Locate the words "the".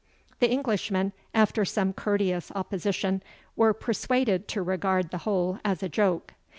0.39-0.49, 5.11-5.19